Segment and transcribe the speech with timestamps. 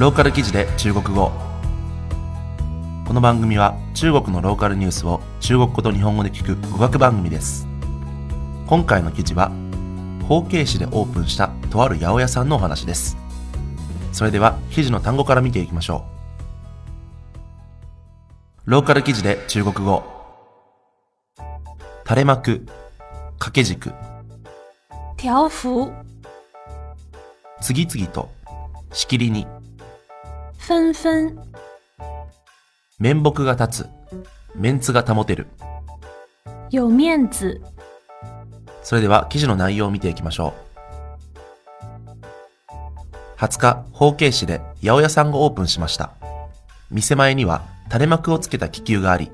[0.00, 1.30] ローカル記事で中国語。
[3.06, 7.66] この番組は中国のローカルニュースを中国語と日本語で聞く語学番組です。
[8.66, 9.52] 今回の記事は
[10.26, 13.18] 法慶市でオープンしたとある八百屋さんのお話です。
[14.10, 16.06] それでは記事の単語から見ていきましょ
[18.66, 18.70] う。
[18.70, 20.02] ローカル記事で中国語。
[22.04, 22.64] 垂れ幕
[23.32, 23.92] 掛け軸。
[25.18, 25.92] 条幅、
[27.60, 28.30] 次々と
[28.94, 29.46] しきりに
[30.70, 31.36] 纷纷、
[33.00, 33.88] 面目が立つ
[34.54, 35.48] メンツが保てる
[36.70, 37.60] 有面子、
[38.80, 40.54] それでは記事の内容を見ていきましょ
[43.36, 43.40] う。
[43.40, 46.12] 20日、法慶市で八百屋さんがオープンしました。
[46.92, 49.32] 店前には垂れ幕をつけた気球があり、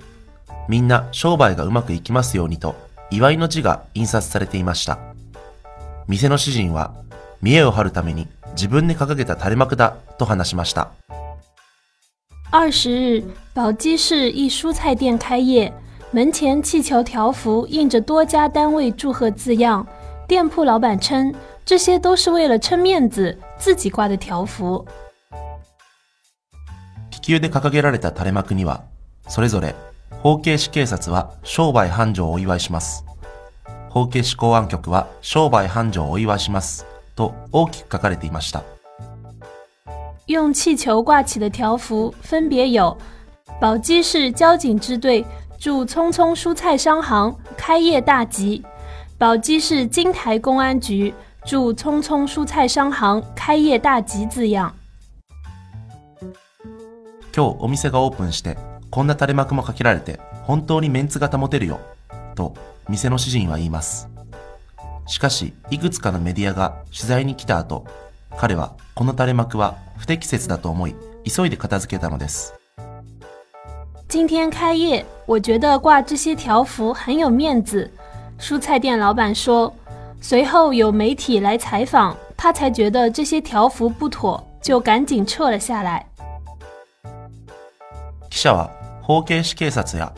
[0.70, 2.76] みんな商売がうまくいきますようにと、
[3.10, 4.98] 祝いの字が印刷されていました。
[6.08, 6.94] 店の主人は、
[7.42, 10.92] 見栄を張るために自分で掲げた垂れ幕だと話しました。
[12.53, 15.71] 二十日，宝鸡市一蔬菜店开业，
[16.11, 19.87] 门前气球条幅印着多家单位祝贺字样。
[20.27, 21.33] 店铺老板称，
[21.63, 24.85] 这些都是为了撑面子自己挂的条幅。
[27.09, 28.83] 気球で掲げられた垂れ幕には、
[29.29, 29.73] それぞれ、
[30.21, 33.05] 法慶市警察は商売繁盛をお祝いします。
[33.89, 36.85] 法慶市公安局は商売繁盛をお祝いします。
[37.15, 38.61] と大きく書かれていました。
[40.27, 42.97] 用气球挂起的条幅分别有：
[43.59, 45.25] 宝鸡市交警支队
[45.59, 48.63] 祝匆匆蔬菜商行开业大吉；
[49.17, 51.13] 宝鸡市金台公安局
[51.45, 54.73] 祝匆匆蔬菜商行开业大吉字样。
[57.33, 58.57] 今日お店がオープンして、
[58.89, 61.79] こんな垂れ幕もかけられて、本当にメンツが保てるよ。
[62.35, 62.53] と、
[62.89, 64.09] 店の主人は言います。
[65.07, 67.85] しかし、いくつかのメディアが取材に来た後、
[68.36, 70.94] 彼はこの垂れ幕は不適切だと思い、
[71.24, 72.54] 急いで片付けたのです。
[74.08, 77.90] 今天开业，我觉得挂这些条幅很有面子。
[78.38, 79.74] 蔬菜店老板说，
[80.20, 86.06] 随后有媒体来采访，他才觉得这些条幅不妥，就赶紧撤了下来。
[88.30, 88.70] 記者は
[89.02, 90.12] 法慶市警察や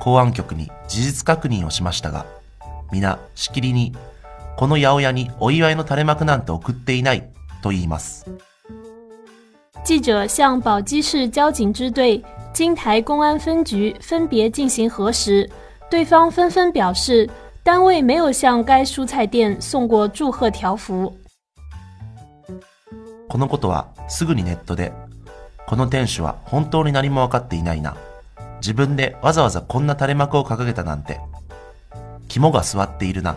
[0.00, 2.26] 公安局に事実確認をしましたが、
[2.90, 3.94] 皆しきりに、
[4.56, 7.30] この八百屋にお祝いの垂れ幕なんて送っていない
[7.62, 8.26] と言います。
[9.84, 12.22] 记者向宝鸡市交警支队、
[12.52, 15.48] 金台公安分局分别进行核实，
[15.88, 17.28] 对方纷纷表示，
[17.62, 21.12] 单位没有向该蔬菜店送过祝贺条幅。
[23.28, 24.92] このことはすぐにネットで、
[25.66, 27.96] この店主は本当に何も分かっていないな。
[28.60, 31.20] 自分でわざわざこんな垂れ幕を掲げたなんて。
[32.28, 33.36] 肝が据わっているな。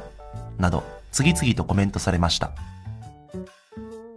[0.57, 2.51] など、次々とコメントされました。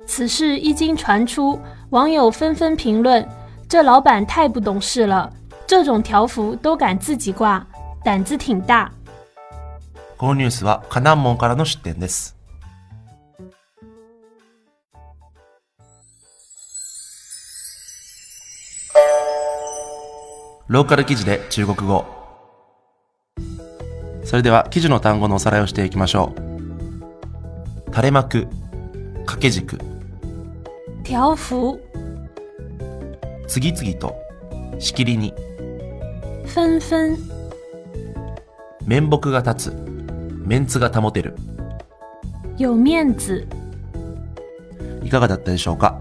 [0.06, 3.26] 此事一经传出，网友纷纷评论
[3.68, 5.30] ：“这老板太不懂事了，
[5.66, 7.66] 这种条幅都敢自己挂，
[8.04, 8.90] 胆子挺大。
[10.16, 12.36] このニュースはカナン門からの出展です。
[20.68, 22.04] ローカル記事で中国語。
[24.24, 27.90] それでは記事の単語のおさらいをしていきましょう。
[27.90, 28.46] 垂れ幕、
[29.26, 29.78] 掛け軸、”
[31.08, 31.78] 条幅、
[33.46, 34.12] 次々と、
[34.80, 35.32] しきりに、
[36.46, 37.16] 纷纷、
[38.84, 39.74] 面目が立つ、
[40.44, 41.36] メンツが保てる。
[42.58, 43.46] 有面子、
[45.04, 46.00] いかがだったでしょうか？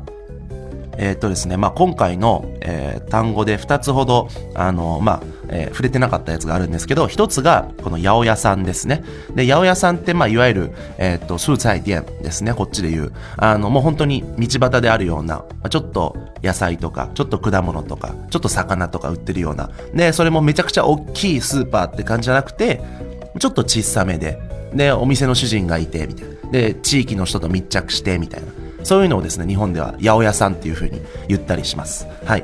[0.97, 9.03] えーっとですね、まあ、今回の、えー単語で2つほど、あの、まあ、えー触れてなかったやつがあるんですけど、1つが、この八百屋さんですね。
[9.35, 13.13] で、八百屋さんって、まあ、いわゆる、えっーっと、蔬菜店ですね、こっちで言う。
[13.37, 19.69] あの、もう本当に道端であるような、まあちょっと野菜とか、ちょっと果物とか、ちょっと魚とか売ってるような。
[19.93, 22.81] で、それもめちゃくちゃ大きいスーパーって感じじゃなくて、
[23.39, 24.39] ちょっと小さめで、
[24.73, 26.51] で、お店の主人がいて、みたいな。
[26.51, 28.47] で、地域の人と密着して、みたいな。
[28.85, 32.07] そういうのをですね、日本では八百屋さんっていう風に言ったりします。
[32.23, 32.43] はい。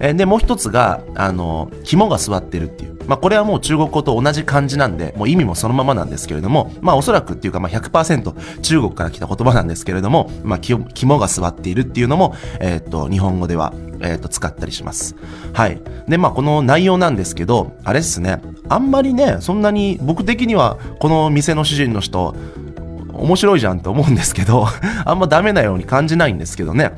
[0.00, 2.98] えーで、もう一つが、あの、肝が据わってるっていう。
[3.06, 10.84] まあ、これはもう中国語と同じ漢字なんで、もう意味もそのままなんですけれども、まあ、おそらくっていうか、まあ、100%中国から来た言葉なんですけれども、まあ、肝
[11.18, 15.16] が据わっているっていうのも、えーっと、日本語では、えーっと、使ったりします。
[15.54, 15.80] はい。
[16.06, 22.36] で、まあ、この内容なんですけど、あれですね、あんまりね、そんなに僕的には、この店の主人の人、
[23.18, 24.66] 面白いじゃんって思うんですけど、
[25.04, 26.92] あんまダメなように感じないんですけどね。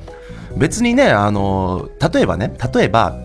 [0.57, 3.17] 別にね、あの、例えばね、例えば、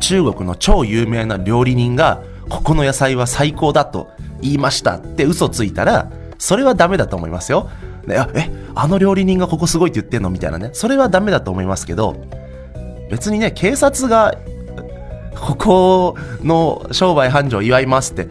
[0.00, 4.08] 中国の超有名な料理人が、ここの野菜は最高だと
[4.40, 7.68] 言いましたって嘘ついたら、それはダメだと思いますよ。
[8.06, 10.70] ね、え、あの料理人がここすごいって言ってんのみたいなね。
[10.72, 12.16] それはダメだと思いますけど、
[13.10, 14.34] 別にね、警察が、
[15.34, 18.28] ここの商売繁盛祝いますって、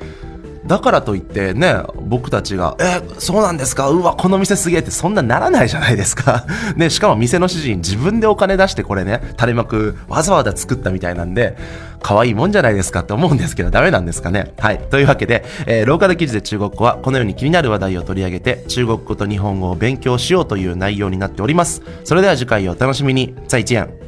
[0.65, 3.89] だからといってね、僕たちが、え、そうなんですか？
[3.89, 6.45] うわ、この店すげえってそんなならないじゃないですか。
[6.75, 11.57] ね、しかも店の主人自分でお金出してこれね、垂れ幕わざわざ作ったみたいなんで、
[12.01, 14.53] 可愛いもんじゃないですかって思うんですけど、ダメなんですかね？
[14.59, 14.79] はい。
[14.89, 21.81] というわけで、えーローカル記事で中国語はこのように気になる話題を取り上げて、中国語と日本語を勉強しようという内容になっております。
[22.03, 23.35] それでは次回をお楽しみに。
[23.47, 24.04] 再见。